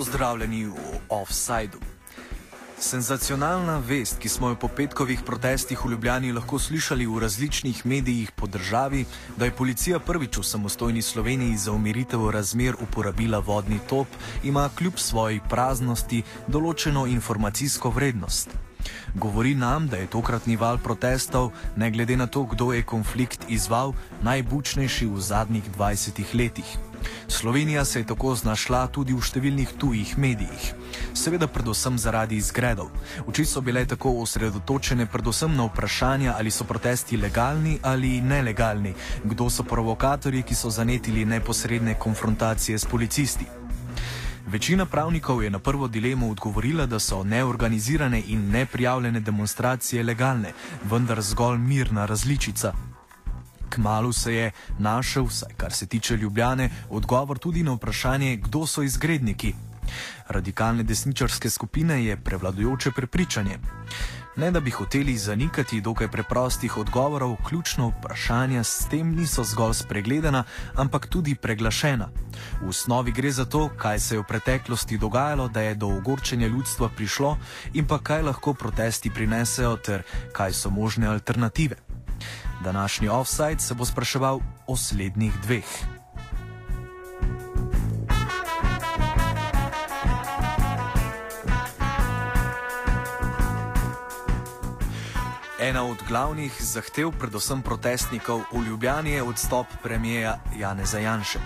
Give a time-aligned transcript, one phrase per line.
[0.00, 0.74] pozdravljeni v
[1.12, 1.80] Offsideu.
[2.80, 8.30] Senzacionalna vest, ki smo jo po petkovih protestih v Ljubljani lahko slišali v različnih medijih
[8.32, 9.04] po državi,
[9.36, 14.08] da je policija prvič v samostojni Sloveniji za umiritev razmer uporabila vodni top,
[14.42, 18.69] ima kljub svoji praznosti določeno informacijsko vrednost.
[19.14, 23.92] Govori nam, da je tokratni val protestov, ne glede na to, kdo je konflikt izval,
[24.22, 26.78] najbučnejši v zadnjih 20 letih.
[27.28, 30.64] Slovenija se je tako znašla tudi v številnih tujih medijih.
[31.14, 32.90] Seveda, predvsem zaradi izgredov.
[33.26, 39.48] Oči so bile tako osredotočene predvsem na vprašanja, ali so protesti legalni ali nelegalni, kdo
[39.50, 43.46] so provokatorji, ki so zanetili neposredne konfrontacije s policisti.
[44.50, 50.52] Večina pravnikov je na prvo dilemo odgovorila, da so neorganizirane in neprijavljene demonstracije legalne,
[50.90, 52.72] vendar zgolj mirna različica.
[53.68, 58.82] Kmalu se je našel, vsaj kar se tiče Ljubljane, odgovor tudi na vprašanje, kdo so
[58.82, 59.54] izgredniki.
[60.28, 63.58] Radikalne desničarske skupine je prevladujoče prepričanje.
[64.40, 70.44] Ne da bi hoteli zanikati dokaj preprostih odgovorov, ključno vprašanja s tem niso zgolj spregledana,
[70.74, 72.08] ampak tudi preglašena.
[72.62, 76.46] V osnovi gre za to, kaj se je v preteklosti dogajalo, da je do ogorčenja
[76.46, 77.36] ljudstva prišlo
[77.74, 81.76] in pa kaj lahko protesti prinesejo ter kaj so možne alternative.
[82.64, 85.99] Današnji offside se bo spraševal o slednjih dveh.
[95.70, 101.38] Ena od glavnih zahtev, predvsem protestnikov v Ljubljani, je odstop premijeja Janeza Janše.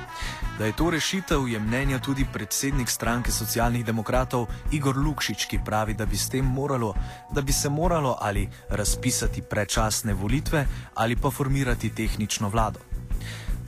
[0.58, 5.94] Da je to rešitev, je mnenja tudi predsednik stranke socialnih demokratov Igor Lukšič, ki pravi,
[5.94, 6.94] da bi, moralo,
[7.34, 12.80] da bi se moralo ali razpisati predčasne volitve ali pa formirati tehnično vlado.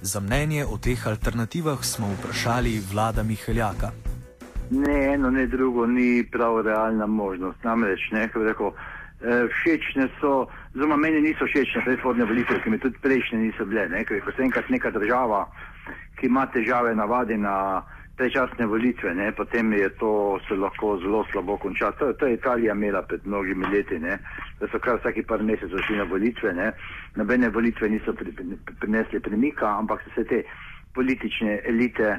[0.03, 3.91] Za mnenje o teh alternativah smo vprašali vlada Miheljaka.
[4.71, 7.65] Ne eno, ne drugo ni prav realna možnost.
[7.65, 8.71] Namreč, ne, kako rekel.
[9.16, 10.44] Eh, všečne so,
[10.77, 13.88] zelo meni niso všečne predhodne volitve, ki mi tudi prejšnje niso bile.
[13.88, 14.04] Ne?
[14.04, 15.49] Ker ko se enkrat neka država,
[16.21, 17.81] ki ima težave, navadi na
[18.16, 19.32] prečasne volitve, ne?
[19.32, 21.93] potem je to se lahko zelo slabo konča.
[21.97, 24.19] To, to je Italija imela pred mnogimi leti, ne?
[24.60, 26.53] da so kar vsaki par mesecev šli na volitve.
[26.53, 26.72] Ne?
[27.16, 30.44] Nobene volitve niso pri, pri, prinesli premika, ampak so se te
[30.97, 32.19] politične elite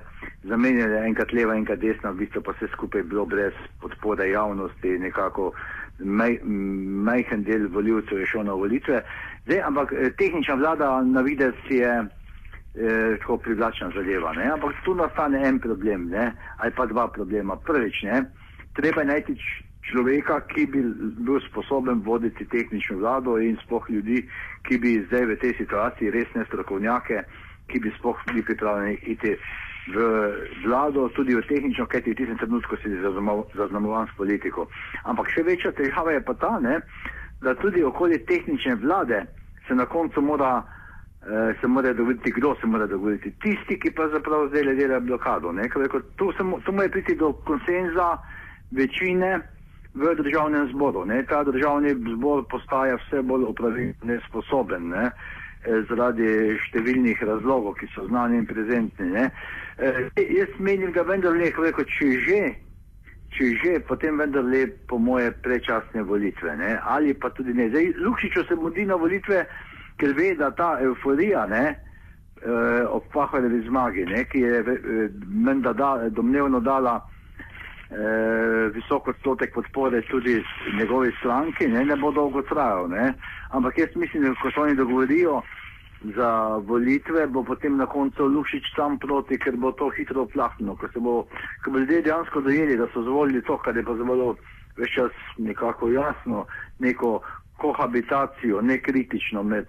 [0.49, 5.53] zamenjale enkrat leva, enkrat desna, v bistvu pa vse skupaj bilo brez podpore javnosti, nekako
[5.99, 9.01] maj, majhen del voljivcev je šel na volitve.
[9.45, 14.33] Zdaj, ampak eh, tehnična vlada na videz je eh, tako privlačna zadeva.
[14.33, 14.51] Ne?
[14.53, 16.31] Ampak tu nastane en problem, ne?
[16.57, 17.55] ali pa dva problema.
[17.55, 18.23] Prvič, ne?
[18.73, 19.37] treba je najti
[19.91, 20.83] človeka, ki bi
[21.17, 24.25] bil sposoben voditi tehnično vlado in spoh ljudi,
[24.67, 27.23] ki bi zdaj v tej situaciji resne strokovnjake,
[27.67, 29.35] ki bi spoh bili pripravljeni iti
[29.87, 29.97] v
[30.65, 32.91] vlado, tudi v tehnično, kajti v tistem trenutku si
[33.55, 34.67] zaznamovan s politiko.
[35.07, 36.81] Ampak še večja težava je pa ta, ne,
[37.41, 39.23] da tudi okoli tehnične vlade
[39.67, 40.63] se na koncu mora,
[41.23, 43.31] eh, se mora dogovoriti, kdo se mora dogovoriti.
[43.39, 45.51] Tisti, ki pa zapravo zdaj delajo blokado.
[45.51, 48.17] Rekel, tu, se, tu mora priti do konsenza
[48.71, 49.39] večine
[49.93, 51.05] v državnem zboru.
[51.05, 51.23] Ne.
[51.23, 54.89] Ta državni zbor postaja vse bolj upravilno nesposoben.
[54.89, 55.05] Ne.
[55.05, 59.25] Eh, zaradi številnih razlogov, ki so znani in prezentni.
[59.25, 62.41] E, jaz menim, da vendar le, rekel, če že,
[63.35, 66.55] če že, potem vendar le po moje prečasne volitve.
[66.59, 66.77] Ne.
[66.83, 67.69] Ali pa tudi ne.
[67.69, 69.43] Zdaj, Lukšičo se mudi na volitve,
[69.97, 71.65] ker ve, da ta euforija e,
[72.87, 77.01] ob Pahvarevi zmagi, ne, ki je e, menda da, domnevno dala
[77.91, 80.43] eh, visoko odstotek podpore tudi
[80.79, 82.89] njegovi stranki, ne, ne bo dolgo trajal.
[82.89, 83.13] Ne.
[83.49, 85.41] Ampak jaz mislim, da ko se oni dogovorijo
[86.15, 90.75] za volitve, bo potem na koncu Lušič sam proti, ker bo to hitro oplahnilo.
[90.75, 91.15] Ko, bo,
[91.63, 94.35] ko bo ljudje dejansko dojeli, da so zvolili to, kar je pa zelo
[94.77, 96.45] več čas nekako jasno,
[96.79, 97.19] neko
[97.57, 99.65] kohabitacijo, nekritično med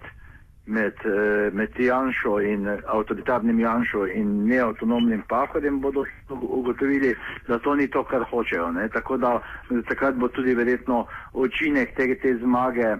[0.69, 7.15] med, eh, med Janšo in avtoritarnim Janšo in neautonomnim Pahorjem, bodo ugotovili,
[7.47, 8.71] da to ni to, kar hočejo.
[8.71, 8.89] Ne?
[8.89, 9.41] Tako da
[9.87, 12.95] takrat bo tudi verjetno učinek te, te zmage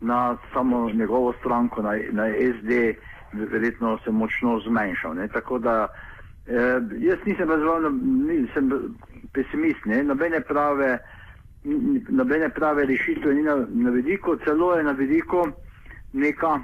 [0.00, 2.94] na samo njegovo stranko, na, na SD,
[3.32, 5.14] verjetno se močno zmanjšal.
[5.14, 5.28] Ne?
[5.28, 5.88] Tako da
[6.46, 7.90] eh, jaz nisem razvalno,
[8.32, 8.96] nisem
[9.32, 10.02] pesimist, ne?
[10.02, 10.98] nobene prave.
[12.08, 15.46] Nobene prave rešitve ni na, na vidiku, celo je na vidiku
[16.12, 16.58] neka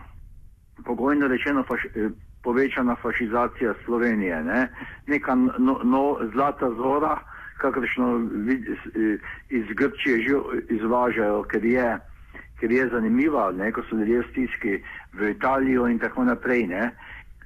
[0.85, 2.09] pogojno rečeno faš, eh,
[2.43, 4.69] povečana fašizacija Slovenije, ne?
[5.07, 7.19] neka no, no, zlata zora,
[7.59, 9.19] kakršno eh,
[9.51, 10.35] iz Grčije že
[10.69, 11.99] izvažajo, ker je,
[12.61, 13.73] ker je zanimiva, ne?
[13.73, 14.83] ko so ljudje v stiski
[15.13, 16.67] v Italijo in tako naprej.
[16.67, 16.91] Ne?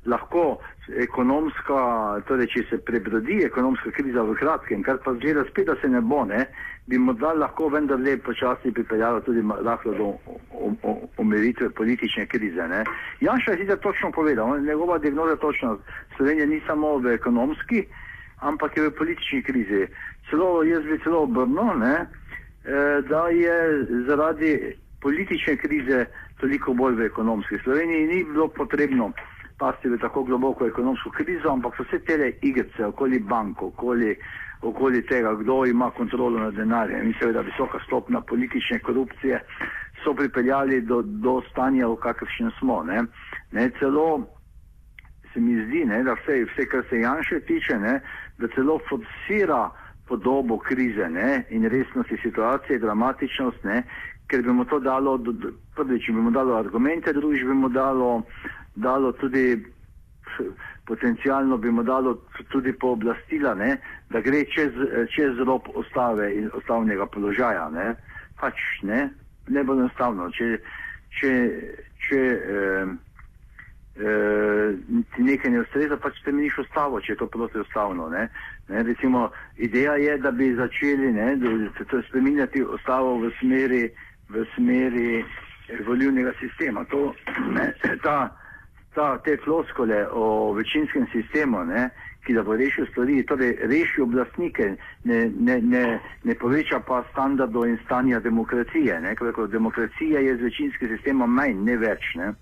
[0.06, 0.58] Lahko
[0.98, 1.78] ekonomska,
[2.26, 6.00] torej če se prebrodi ekonomska kriza v kratkem, kar pa zgleda spet, da se ne
[6.00, 6.46] bo, ne,
[6.90, 10.08] bi morda lahko vendarle počasi pripeljalo tudi lahko do
[11.22, 12.66] umiritve politične krize.
[12.68, 12.82] Ne.
[13.20, 15.78] Janša je sicer točno povedal, njegova diagnoza točno,
[16.16, 17.84] Slovenija ni samo v ekonomski,
[18.40, 19.86] ampak je v politični krizi.
[20.30, 22.06] Celo jaz bi celo obrnil, eh,
[23.08, 26.06] da je zaradi politične krize
[26.40, 27.58] toliko bolj v ekonomski.
[27.62, 29.12] Sloveniji ni bilo potrebno
[29.62, 34.16] pasti v tako globoko ekonomsko krizo, ampak so vse te igrice okoli banko, okoli,
[34.62, 39.38] okoli tega, kdo ima kontrolo nad denarjem in seveda visoka stopna politične korupcije
[40.02, 42.82] so pripeljali do, do stanja, v kakršnem smo.
[42.82, 43.04] Ne.
[43.52, 44.26] Ne, celo
[45.32, 48.00] se mi zdi, ne, da vse, vse, kar se Janše tiče, ne,
[48.38, 49.70] da celo forsira
[50.08, 53.82] podobo krize ne, in resnosti situacije, dramatičnost, ne,
[54.26, 55.18] ker bi mu to dalo,
[55.76, 58.22] prvič bi mu dalo argumente, drugič bi mu dalo,
[58.74, 59.64] dalo tudi,
[60.84, 63.76] potencialno bi mu dalo tudi pooblastila, ne,
[64.10, 64.72] da gre čez,
[65.14, 67.68] čez rob ostave in ostavnega položaja.
[67.70, 67.94] Ne.
[68.40, 69.10] Pač ne,
[69.48, 70.30] ne bo enostavno.
[70.34, 70.56] Če,
[71.20, 71.32] če,
[72.06, 72.20] če
[72.56, 72.92] eh,
[74.02, 74.74] eh,
[75.14, 78.08] ti nekaj ne ustreza, pač spremeniš ustavo, če je to protiustavno.
[78.10, 78.26] Ne?
[78.68, 78.82] Ne?
[78.82, 83.86] Recimo, ideja je, da bi začeli ne, da, da spremenjati ustavo v smeri,
[84.32, 85.22] v smeri
[85.86, 86.84] volivnega sistema.
[86.90, 87.12] To,
[87.54, 87.70] ne,
[88.02, 88.32] ta,
[88.94, 91.90] ta, te floskole o večinskem sistemu, ne,
[92.26, 95.84] ki da bo rešil stvari, torej reši oblastnike, ne, ne, ne,
[96.24, 99.00] ne poveča pa standardov in stanja demokracije.
[99.00, 99.16] Ne,
[99.48, 102.14] demokracija je z večinskim sistemom manj, ne več.
[102.14, 102.32] Ne.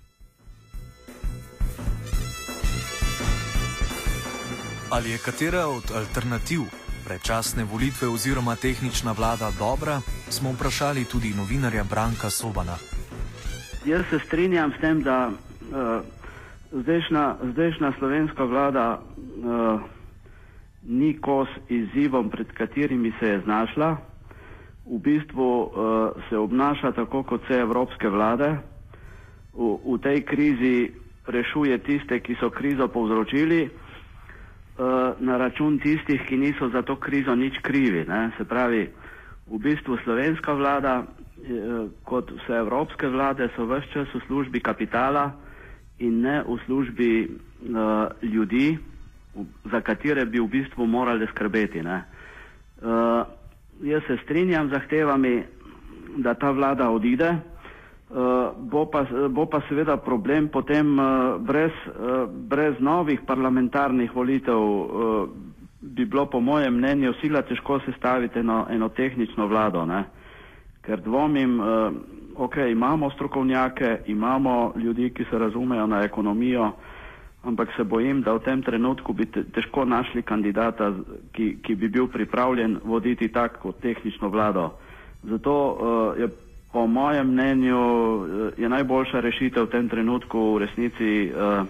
[4.90, 6.66] Ali je katera od alternativ
[7.06, 12.76] predčasne volitve oziroma tehnična vlada dobra, smo vprašali tudi novinarja Branka Sobana.
[13.84, 16.19] Jaz se strinjam s tem, da uh,
[16.72, 19.80] zdajšnja, zdajšnja slovenska vlada uh,
[20.82, 23.96] ni kos izzivom, pred katerimi se je znašla.
[24.86, 25.70] V bistvu uh,
[26.28, 28.56] se obnaša tako kot vse evropske vlade.
[29.52, 30.76] V, v tej krizi
[31.26, 33.68] rešuje tiste, ki so krizo povzročili.
[34.72, 34.82] Eh,
[35.18, 38.04] na račun tistih, ki niso za to krizo nič krivi.
[38.08, 38.30] Ne?
[38.38, 38.88] Se pravi,
[39.46, 41.44] v bistvu slovenska vlada, eh,
[42.02, 45.36] kot vse evropske vlade, so vse čas v službi kapitala
[46.00, 48.78] in ne v službi uh, ljudi,
[49.70, 51.80] za katere bi v bistvu morali skrbeti.
[51.80, 53.26] Uh,
[53.82, 55.42] jaz se strinjam z zahtevami,
[56.16, 57.36] da ta vlada odide.
[58.10, 64.58] Uh, bo, pa, bo pa seveda problem potem uh, brez, uh, brez novih parlamentarnih volitev,
[64.58, 65.28] uh,
[65.80, 70.04] bi bilo po mojem mnenju sila težko sestaviti eno, eno tehnično vlado, ne?
[70.82, 71.92] ker dvomim, uh,
[72.40, 76.70] ok, imamo strokovnjake, imamo ljudi, ki se razumejo na ekonomijo,
[77.44, 80.92] ampak se bojim, da v tem trenutku bi te, težko našli kandidata,
[81.32, 84.70] ki, ki bi bil pripravljen voditi tako tehnično vlado.
[85.22, 85.78] Zato uh,
[86.18, 86.28] je
[86.72, 91.66] po mojem mnenju eh, je najboljša rešitev v tem trenutku v resnici uh,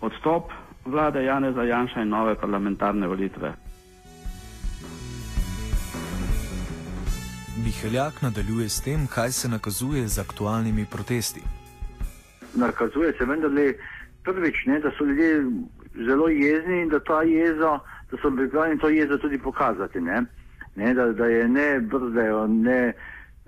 [0.00, 0.50] odstop
[0.84, 3.52] vlade Janeza Janša in nove parlamentarne volitve.
[7.64, 11.40] Miheljak nadaljuje s tem, kaj se nakazuje z aktualnimi protesti.
[12.54, 13.74] Nakazuje se vendarle
[14.24, 15.44] prvič, ne, da so ljudje
[16.06, 17.78] zelo jezni in da, jezo,
[18.10, 20.00] da so pripravljeni to jezo tudi pokazati.
[20.00, 20.22] Ne,
[20.76, 22.92] ne, da, da je ne brzejo, ne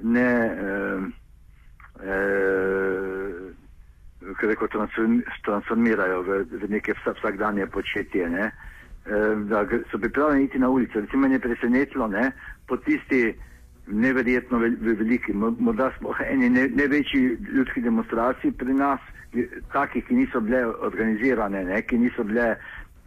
[0.03, 1.01] ne eh,
[2.05, 3.53] eh,
[4.43, 4.69] rekel,
[5.43, 8.29] transformirajo v, v neke vsakdanje početje.
[8.29, 8.51] Ne?
[9.07, 11.01] Eh, da so pripravljeni iti na ulico.
[11.01, 12.33] Recimo me je presenetilo ne?
[12.67, 13.35] po tisti
[13.87, 19.01] neverjetno veliki, morda smo eni največji ljudski demonstraciji pri nas,
[19.73, 21.83] takih, ki niso bile organizirane, ne?
[21.83, 22.57] ki niso bile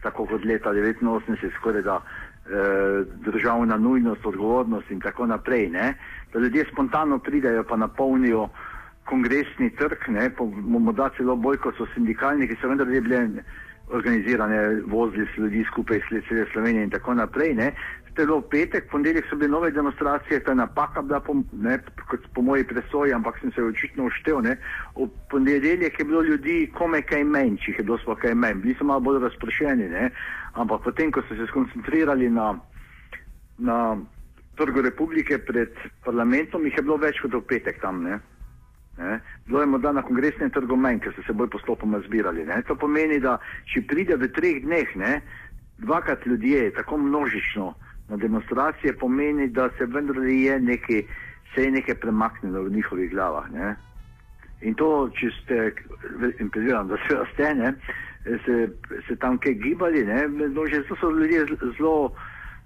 [0.02, 5.70] tako kot leta 1989, skoraj da eh, državna nujnost, odgovornost in tako naprej.
[5.70, 5.94] Ne?
[6.34, 8.50] Da ljudje spontano pridejo pa napolnijo
[9.06, 10.10] kongresni trg,
[10.68, 13.28] morda celo bolj kot so sindikalni, ki so vendar bile
[13.90, 17.54] organizirane, vozili so ljudi skupaj iz cele Slovenije in tako naprej.
[17.54, 17.72] Ne?
[18.16, 21.80] Telo petek, ponedeljek so bile nove demonstracije, ta napaka bila po, ne,
[22.34, 24.42] po moji presoji, ampak sem se očitno uštev.
[24.42, 24.56] Ne.
[24.96, 28.76] V ponedeljek je bilo ljudi komaj kaj menj, če je bilo sploh kaj menj, bili
[28.80, 30.10] so malo bolj razprošeni, ne.
[30.54, 32.54] ampak potem, ko so se skoncentrirali na,
[33.58, 33.98] na
[34.56, 35.76] trgu republike pred
[36.06, 38.04] parlamentom, jih je bilo več kot v petek tam.
[38.04, 38.20] Ne.
[38.98, 39.20] Ne.
[39.46, 42.46] Bilo je morda na kongresnem trgu menj, ker so se bolj postopoma zbirali.
[42.48, 42.62] Ne.
[42.68, 43.38] To pomeni, da
[43.74, 45.20] če pride v treh dneh, ne,
[45.84, 47.74] dvakrat ljudje, tako množično,
[48.10, 51.04] na demonstracije pomeni, da se vendarle je nekaj,
[51.56, 53.52] se je nekaj premaknilo v njihovih glavah.
[53.52, 53.76] Ne?
[54.62, 55.58] In to, če ste,
[56.40, 56.98] in predvidevam, da
[57.34, 57.74] ste, ne,
[58.46, 58.70] se,
[59.08, 60.06] se tam kaj gibali.
[60.06, 61.46] No, že to so ljudje
[61.78, 62.14] zelo,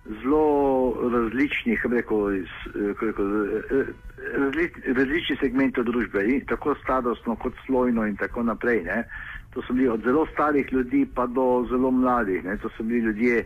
[0.06, 2.29] zelo različni, rekel,
[3.01, 3.27] rekel,
[4.38, 8.84] razli, različni segmenti družbe, tako starostno kot slojno in tako naprej.
[8.84, 9.03] Ne?
[9.53, 12.44] To so bili od zelo starih ljudi pa do zelo mladih.
[12.44, 12.58] Ne?
[12.58, 13.44] To so bili ljudje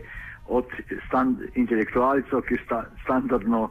[0.48, 0.66] od
[1.06, 3.70] stand, intelektualcev, ki sta, standardno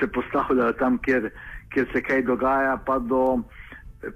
[0.00, 1.30] se postavljajo tam, kjer,
[1.72, 3.38] kjer se kaj dogaja, pa do,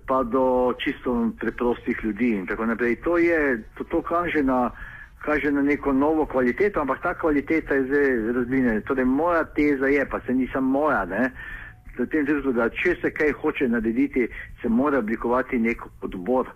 [0.07, 2.97] pa do čisto preprostih ljudi in tako naprej.
[2.97, 4.71] To, je, to, to kaže, na,
[5.25, 8.81] kaže na neko novo kvaliteto, ampak ta kvaliteta je zdaj razblinjena.
[8.81, 11.31] Torej, moja teza je, pa se nisem moja, ne,
[11.97, 14.29] da če se kaj hoče narediti,
[14.63, 16.49] se mora oblikovati nek odbor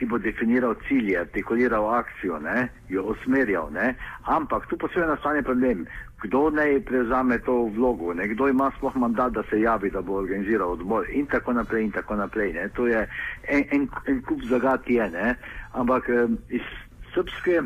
[0.00, 3.68] ki bo definiral cilje, artikuliral akcijo, ne, jo usmerjal.
[3.72, 3.92] Ne.
[4.32, 5.84] Ampak tu posebej nastane problem,
[6.24, 10.16] kdo naj prevzame to vlogo, ne, kdo ima sploh mandat, da se javi, da bo
[10.22, 11.84] organiziral odbor in tako naprej.
[11.84, 13.04] In tako naprej to je
[13.48, 15.10] en, en, en kup zagad, je.
[15.10, 15.34] Ne.
[15.76, 16.08] Ampak
[16.48, 16.64] iz
[17.12, 17.60] srpske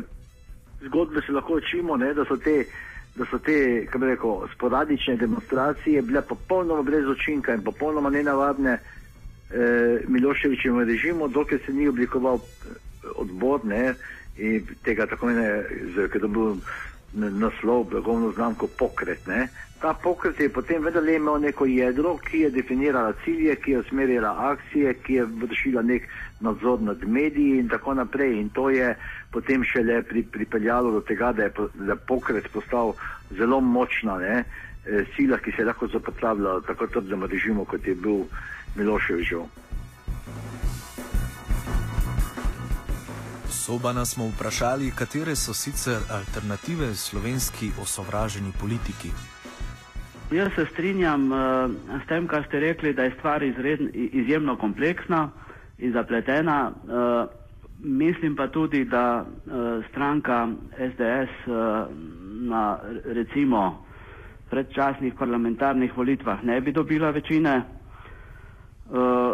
[0.85, 2.65] zgodbe se lahko učimo, ne, da so te.
[3.15, 10.79] Da so te, rekel, sporadične demonstracije bile popolnoma brez učinka in popolnoma nenavadne, eh, Miloševičem
[10.79, 12.75] režimu, dokler se ni oblikoval eh,
[13.15, 13.93] odbor ne,
[14.83, 16.57] tega tako imenuje, ker je bil
[17.15, 19.27] naslov, blagovno znamko pokret.
[19.27, 19.47] Ne.
[19.81, 24.35] Ta pokret je potem vedno imel neko jedro, ki je definirala cilje, ki je usmerjala
[24.51, 26.07] akcije, ki je vršila nek
[26.39, 28.39] nadzor nad mediji in tako naprej.
[28.39, 28.95] In to je
[29.31, 32.93] potem šele pri, pripeljalo do tega, da je, da pokret postal
[33.37, 34.43] zelo močna ne,
[34.85, 38.25] eh, sila, ki se je lahko zapostavljala tako trdemu režimu, kot je bil
[38.75, 39.45] Miloševičev.
[43.65, 49.09] Sobana smo vprašali, katere so sicer alternative slovenski osovraženi politiki.
[50.31, 51.39] Jaz se strinjam uh,
[52.03, 55.29] s tem, kar ste rekli, da je stvar izredn, izjemno kompleksna
[55.77, 56.71] in zapletena.
[56.71, 57.29] Uh,
[57.79, 61.55] mislim pa tudi, da uh, stranka SDS uh,
[62.49, 63.85] na recimo
[64.49, 67.63] predčasnih parlamentarnih volitvah ne bi dobila večine.
[68.93, 69.33] Eh,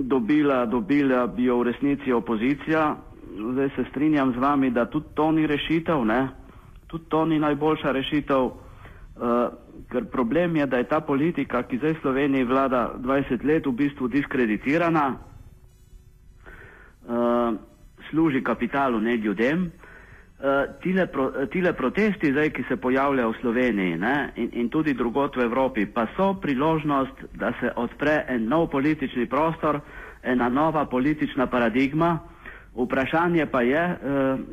[0.00, 2.96] dobila, dobila bi jo v resnici opozicija.
[3.34, 6.28] Zdaj se strinjam z vami, da tudi to ni rešitev, ne?
[6.86, 8.52] tudi to ni najboljša rešitev, uh,
[9.90, 14.08] ker problem je, da je ta politika, ki zdaj Sloveniji vlada 20 let, v bistvu
[14.08, 15.16] diskreditirana,
[17.02, 17.54] uh,
[18.10, 19.70] služi kapitalu, ne ljudem.
[20.36, 24.92] Eh, tile, pro, tile protesti, zdaj, ki se pojavljajo v Sloveniji ne, in, in tudi
[24.94, 29.78] drugot v Evropi, pa so priložnost, da se odpre en nov politični prostor,
[30.22, 32.18] ena nova politična paradigma.
[32.74, 33.98] Vprašanje pa je, eh,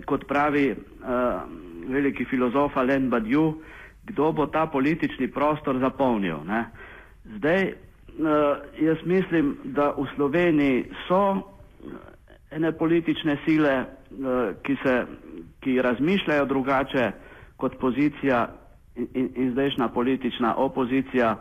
[0.05, 0.75] kot pravi eh,
[1.87, 3.53] veliki filozof Alain Badiou,
[4.05, 6.43] kdo bo ta politični prostor zapolnil.
[6.47, 6.65] Ne.
[7.37, 7.73] Zdaj, eh,
[8.81, 11.51] jaz mislim, da v Sloveniji so
[12.51, 13.85] ene politične sile, eh,
[14.63, 15.05] ki se
[15.61, 17.11] ki razmišljajo drugače
[17.57, 18.47] kot pozicija
[18.95, 21.35] in, in, in zdajšnja politična opozicija.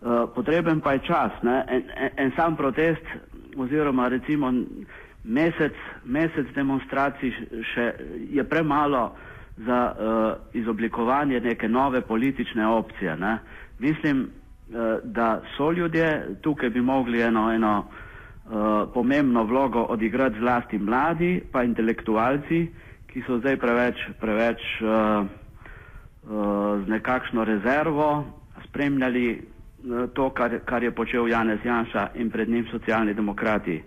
[0.00, 1.32] Uh, potreben pa je čas.
[1.42, 1.82] En, en,
[2.16, 3.02] en sam protest
[3.56, 4.52] oziroma recimo
[5.28, 7.32] mesec, mesec demonstracij
[7.74, 7.86] še
[8.32, 9.04] je premalo
[9.58, 10.00] za uh,
[10.54, 13.16] izoblikovanje neke nove politične opcije.
[13.16, 13.36] Ne.
[13.78, 16.10] Mislim, uh, da so ljudje,
[16.42, 18.52] tukaj bi mogli eno, eno uh,
[18.94, 22.68] pomembno vlogo odigrati zlasti mladi pa intelektualci, uh,
[23.08, 25.28] ki so zdaj preveč, preveč uh, uh,
[26.78, 28.24] z nekakšno rezervo
[28.62, 29.40] spremljali uh,
[30.12, 33.80] to, kar, kar je počel Janez Janša in pred njim socialni demokrati.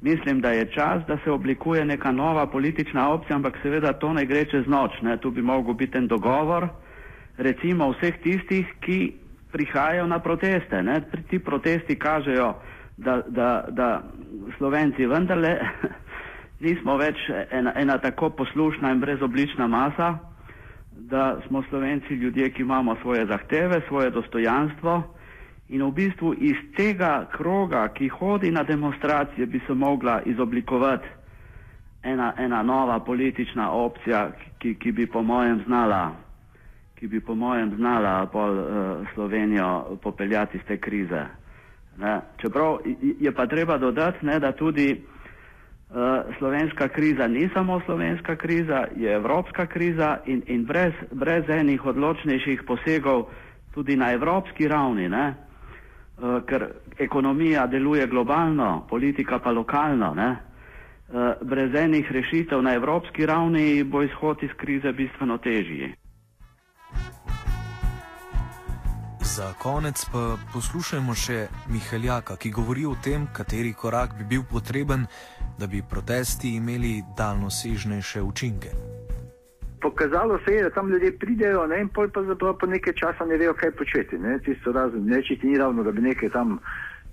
[0.00, 4.24] Mislim, da je čas, da se oblikuje neka nova politična opcija, ampak seveda to ne
[4.24, 4.92] gre čez noč.
[5.02, 5.16] Ne?
[5.16, 6.68] Tu bi mogel biti en dogovor,
[7.36, 9.12] recimo vseh tistih, ki
[9.52, 10.82] prihajajo na proteste.
[10.82, 11.00] Ne?
[11.30, 12.54] Ti protesti kažejo,
[12.96, 14.02] da, da, da
[14.58, 15.58] Slovenci vendarle
[16.66, 17.18] nismo več
[17.50, 20.18] ena, ena tako poslušna in brezoblična masa,
[20.92, 25.02] da smo slovenci ljudje, ki imamo svoje zahteve, svoje dostojanstvo
[25.68, 31.08] in v bistvu iz tega kroga, ki hodi na demonstracije, bi se mogla izoblikovati
[32.02, 36.10] ena, ena nova politična opcija, ki, ki bi po mojem znala
[36.98, 38.66] ki bi po mojem znala pol uh,
[39.14, 41.24] Slovenijo popeljati iz te krize.
[41.98, 42.20] Ne?
[42.42, 42.78] Čeprav
[43.20, 45.02] je pa treba dodati, ne, da tudi
[45.90, 51.86] Eh, slovenska kriza ni samo slovenska kriza, je evropska kriza in, in brez, brez enih
[51.86, 53.24] odločnejših posegov
[53.74, 55.34] tudi na evropski ravni, ne?
[56.18, 56.66] Uh, ker
[56.98, 60.14] ekonomija deluje globalno, politika pa lokalno.
[60.14, 60.30] Ne?
[61.08, 65.94] Uh, brez enih rešitev na evropski ravni bo izhod iz krize bistveno težji.
[69.38, 75.06] Za konec pa poslušajmo še Mihaljaka, ki govori o tem, kateri korak bi bil potreben,
[75.58, 78.97] da bi protesti imeli daljnosežnejše učinke.
[79.80, 83.24] Pokazalo se je, da tam ljudje pridejo ne, in pol pa zapravo po nekaj časa
[83.24, 84.18] ne vejo, kaj početi.
[84.18, 84.38] Ne.
[84.38, 86.58] Tisto razen, nečiti ni ravno, da bi neke tam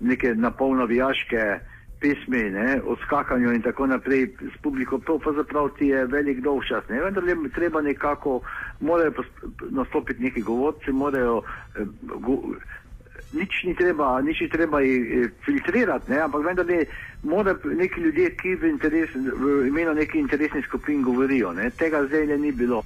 [0.00, 1.58] neke napolno vijaške
[2.00, 6.40] pesmi, ne, o skakanju in tako naprej s publiko, to pa zapravo ti je velik
[6.40, 6.84] dolg čas.
[6.88, 7.00] Ne.
[7.00, 8.40] Vendar je treba nekako,
[8.80, 9.12] morajo
[9.70, 11.42] nastopiti neki govorci, morajo,
[11.76, 12.36] eh, go,
[13.32, 16.84] nič ni treba, nič ni treba eh, filtrirati, ne, ampak vendar ne,
[17.22, 21.52] mora neki ljudje, ki v, interes, v imenu nekih interesnih skupin govorijo.
[21.52, 21.70] Ne.
[21.70, 22.84] Tega zdaj ne ni bilo.